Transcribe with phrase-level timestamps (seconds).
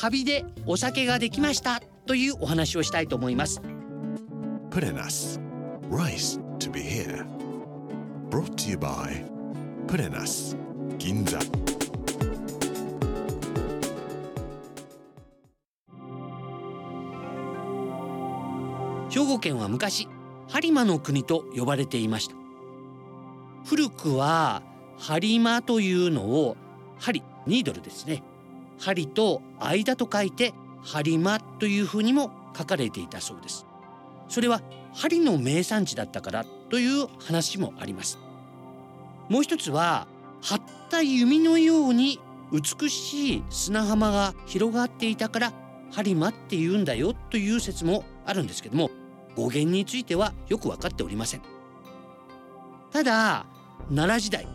[0.00, 3.60] カビでお酒ができましたというお話をしたいと思います
[4.72, 5.38] us.
[5.90, 7.26] Rice to be here.
[8.30, 9.22] Brought to you by
[10.02, 10.56] in us.
[10.96, 11.38] Ginza.
[19.10, 20.08] 兵庫県は昔
[20.48, 22.36] 播磨の国と呼ばれていました
[23.66, 24.62] 古くは
[24.98, 26.56] 播磨というのを
[26.98, 28.22] 針ニードルですね
[28.80, 33.66] 針と間と書いて播磨というふうにも書かれていたそうです。
[34.28, 34.62] それは
[34.94, 38.18] 針の名産地だったからという話もあります。
[39.28, 40.08] もう一つは
[40.40, 42.18] 張った弓のように
[42.52, 45.52] 美しい砂浜が広がっていたから
[45.92, 48.90] 播磨って言うんだよという説もあるんですけども
[49.36, 51.42] 語源についてはよく分かっておりません。
[52.90, 53.46] ただ
[53.88, 54.48] 奈良時代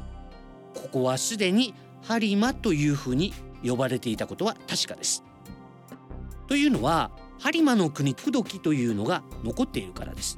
[0.73, 3.33] ここはすでに播磨というふうに
[3.65, 5.23] 呼ばれていたことは確かです。
[6.47, 10.37] というのは播磨の国不時というのが残っているからです。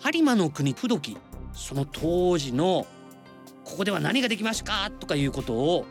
[0.00, 1.16] 播磨の国不時
[1.52, 2.86] その当時の
[3.64, 5.84] ここでは何ができますかとかいうことを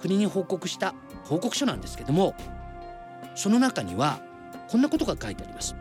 [0.00, 2.34] 国に報告した報告書なんですけども
[3.34, 4.20] その中には
[4.68, 5.74] こんなことが書いてあります。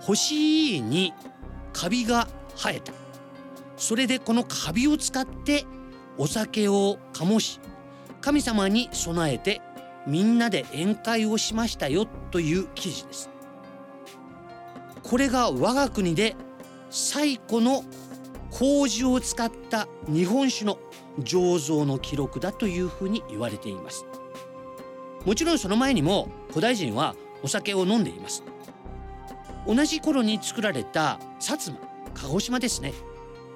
[0.00, 1.12] 星に
[1.72, 2.92] カビが生えた。
[3.76, 5.64] それでこのカビを使って
[6.18, 7.60] お酒を醸し
[8.20, 9.62] 神様に備えて
[10.06, 13.30] みんなで宴会をしましたよという記事です。
[15.02, 16.36] これが我が国で
[16.90, 17.84] 最古の
[18.50, 20.78] 麹を使った日本酒の
[21.20, 24.04] 醸造の記録だというふうに言われています。
[25.24, 28.42] もちろんその前にも古代人はお酒を飲んでいます。
[29.66, 31.78] 同じ頃に作られた薩摩
[32.14, 32.92] 鹿児島ですね。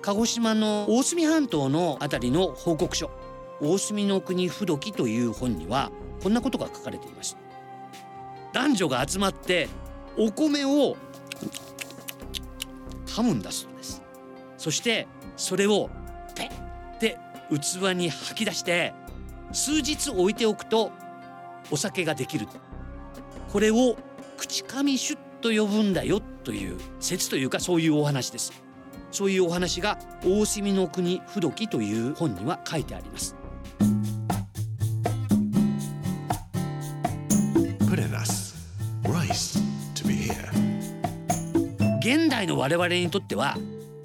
[0.02, 3.10] 鹿児島の大隅半島のあたりの報告書。
[3.60, 5.90] 大隅の国不時という本には
[6.22, 7.36] こんなことが書かれています。
[8.52, 9.68] 男女が集まって
[10.16, 10.96] お米を
[13.06, 14.02] 噛むんだそうです。
[14.58, 15.06] そして
[15.36, 15.90] それを
[16.34, 16.50] ペ
[16.96, 17.18] ッて
[17.50, 18.94] 器に吐き出して
[19.52, 20.92] 数日置いておくと
[21.70, 22.46] お酒ができる。
[23.52, 23.96] これを
[24.36, 28.52] 口噛酒と呼ぶんだよという説というかそういうお話です。
[29.10, 33.36] そういうお話が大隅の国不時という本には書いてあります。
[42.04, 43.56] 現代の我々にとっては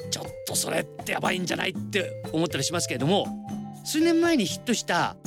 [0.10, 3.26] ちょっとそれってやばいんじゃないって思ったりしますけれども
[3.84, 5.18] 数年前にヒットした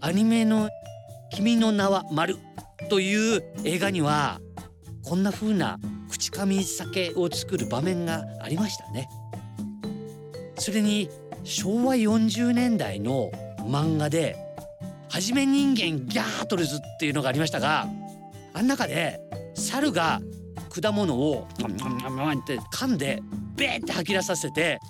[0.00, 0.70] アニメの
[1.30, 2.38] 「君の名は丸
[2.88, 4.40] という映画には
[5.02, 5.78] こんな風な
[6.08, 9.10] 口噛み酒を作る場面がありましたね。
[10.58, 11.10] それに
[11.44, 14.38] 昭和40年代の漫画で
[15.10, 17.88] 「はじめ人間ギャートルズ」っていうのがありましたが
[18.54, 19.20] あん中で
[19.54, 20.22] 猿が
[20.72, 21.46] 果物を
[22.40, 23.22] って噛んで
[23.56, 24.80] ベーって吐き出させて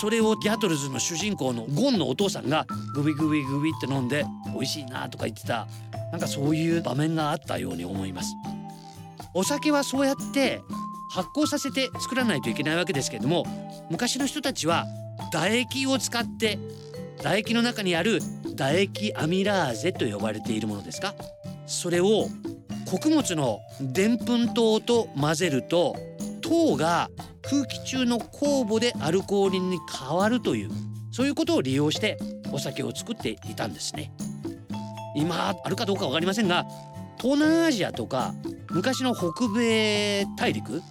[0.00, 5.66] それをギャトルズの主人公のゴンのお父さんがグビグビグビって飲んで美味しいなとか言ってた
[6.12, 8.34] なんかそういう場面があったように思います
[9.34, 10.62] お酒はそうやって
[11.10, 13.44] 発酵させて作らないといけないわけですけれども
[13.90, 14.86] 昔の人たちは
[15.32, 16.58] 唾液を使って
[17.18, 18.20] 唾液の中にある
[18.56, 21.14] 唾液アミラーゼと呼ばれているものですか
[21.66, 22.28] それを
[22.86, 25.96] 穀物のでんぷん糖と混ぜると
[26.40, 27.10] 糖が
[27.42, 30.70] 空気中の酵母でアルコールに変わるという
[31.10, 32.18] そういうことを利用して
[32.52, 34.12] お酒を作っていたんですね。
[35.16, 36.66] 今あるかどうか分かりませんが
[37.20, 38.34] 東南アジアとか
[38.70, 40.82] 昔の北米大陸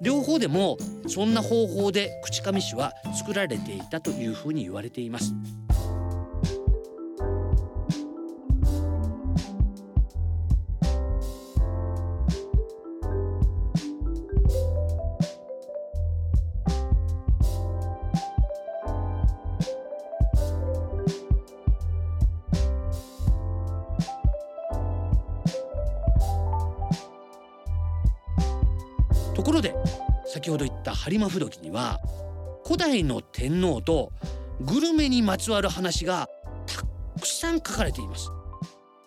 [0.00, 0.76] 両方でも
[1.08, 5.34] そんな方法で口上酒は作られていたというふうに言われています。
[29.44, 29.74] ところで
[30.24, 32.00] 先ほど言った播磨不時には
[32.64, 34.10] 古代の天皇と
[34.62, 36.30] グルメにまつわる話が
[36.66, 36.82] た
[37.20, 38.30] くさん書かれています。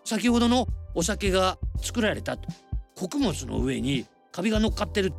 [0.06, 2.38] 先ほどのお酒が作られた
[2.96, 5.12] 穀物の上にカビが乗っかってる。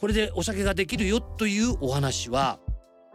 [0.00, 2.60] これでお酒ができるよというお話は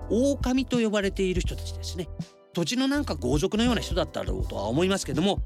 [0.10, 2.10] 狼と呼ばれている人たちですね。
[2.51, 5.39] 土地のなんか豪族のような人だったろうとは思いますけども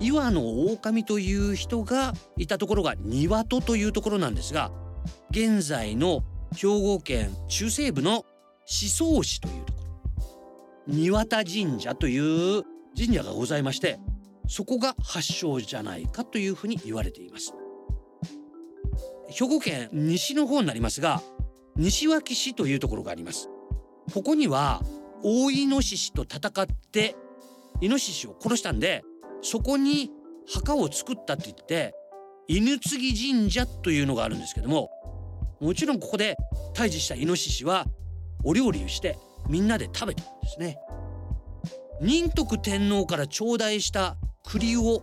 [0.00, 4.72] 岩の狼という人がいたところが庭戸というところなんですが
[5.30, 6.22] 現在の
[6.56, 8.24] 兵庫県中西部の
[8.66, 9.78] 宍粟市というとこ
[10.86, 10.94] ろ。
[10.94, 12.64] 庭田神社という
[12.96, 13.98] 神社がございまして
[14.48, 17.52] そこが発祥じゃないかというふうに言われています。
[19.28, 21.20] 兵庫県西の方になりますが
[21.76, 23.50] 西脇市というところがあります。
[24.14, 24.82] ここには
[25.22, 27.14] 大イノシシと戦って
[27.82, 29.04] イノシシを殺したんで
[29.42, 30.10] そこに
[30.52, 31.94] 墓を作ったって言って
[32.48, 34.90] 犬継神社というのがあるんですけども
[35.60, 36.36] もちろんここで
[36.74, 37.86] 退治したイノシシは
[38.44, 39.18] お料理をして
[39.48, 40.78] みんなで食べたんですね。
[42.00, 45.02] 仁徳天皇から頂戴した栗を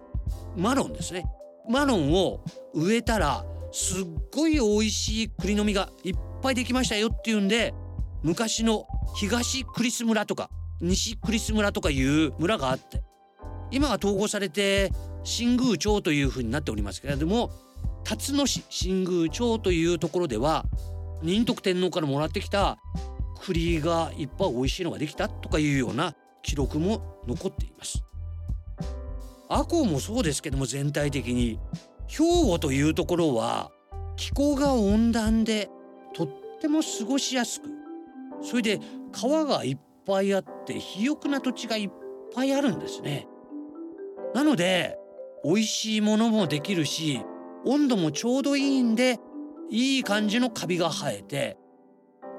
[0.55, 1.25] マロンですね。
[1.69, 2.43] マロンを
[2.73, 7.73] 植えたらすっごい美味しい栗の実がいっぱいできましたよっていうんで
[8.23, 10.49] 昔の東クリス村とか
[10.79, 13.03] 西クリス村とかいう村があって
[13.71, 14.91] 今は統合されて
[15.23, 17.51] 新宮町というふうになっておりますけれども
[18.05, 20.65] 辰野市新宮町というところでは
[21.23, 22.77] 仁徳天皇からもらってきた
[23.41, 26.13] 栗がいっぱい美味しいのができたとかいうような
[26.43, 28.03] 記録も残っています。
[29.49, 31.59] 赤穂もそうですけども全体的に
[32.07, 33.71] 兵庫というところは
[34.15, 35.69] 気候が温暖で
[36.13, 36.29] とっ
[36.61, 37.69] ても過ごしやすく
[38.41, 38.79] それで
[39.11, 41.89] 川がいっぱいあって肥沃な土地がいっ
[42.33, 43.27] ぱいあるんですね。
[44.33, 44.97] なので
[45.43, 47.21] 美味しいものもできるし
[47.65, 49.19] 温度もちょうどいいんで
[49.69, 51.57] いい感じのカビが生えて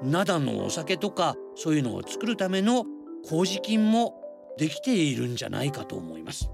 [0.02, 2.84] 灘のお酒とかそういうのを作るための
[3.28, 4.14] 麹菌も
[4.58, 6.50] できているんじゃないかと思います。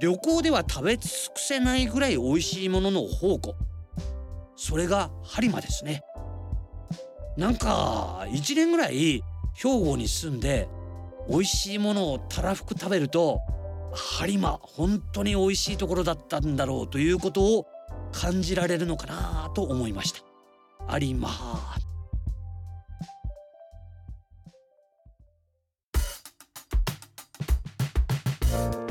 [0.00, 3.54] 旅行では食べ尽くせないぐらい美味しいものの宝庫。
[4.56, 6.02] それが播磨ですね。
[7.36, 9.22] なんか1年ぐらい
[9.54, 10.68] 兵庫に住んで
[11.28, 13.40] 美味しいものをたらふく食べると
[13.92, 17.66] 播磨本当に美味しいところだったんだろうということを
[18.12, 21.28] 感じられるのかなと思いました有馬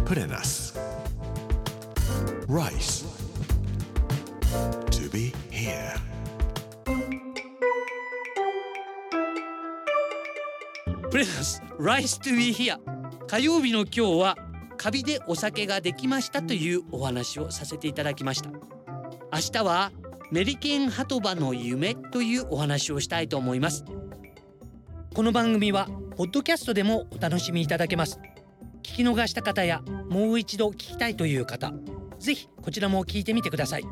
[0.10, 0.74] Purenas.
[2.48, 3.06] Rice.
[4.90, 5.94] To be here.
[11.12, 12.80] プレス Rice to be here
[13.28, 14.49] 火曜日の今日は
[14.80, 18.50] カビでお酒ができましたというお話をさせていただきました。
[18.50, 18.60] 明
[19.52, 19.92] 日は
[20.32, 23.84] メリケンハトバの夢というお話をしたいと思います。
[25.14, 28.22] この番組はポッドキャストでもお楽しみいただけます。
[28.82, 31.74] 聞き逃した方やもう一度聞きたいという方
[32.18, 33.84] ぜひこちらも聞いてみてください。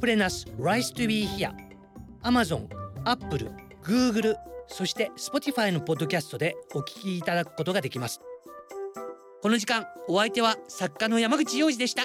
[0.00, 1.54] プレナス Rice to be here
[2.24, 2.66] Amazon、
[3.04, 3.52] Apple、
[3.84, 4.34] Google
[4.66, 8.20] そして Spotify のポッドキャストでお聞きいただくことができます。
[9.40, 12.02] この時間お相手は作家の山口洋二でした。